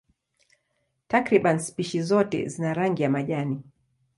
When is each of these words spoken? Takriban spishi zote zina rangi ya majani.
Takriban 1.07 1.59
spishi 1.59 2.01
zote 2.01 2.47
zina 2.49 2.73
rangi 2.73 3.03
ya 3.03 3.09
majani. 3.09 3.61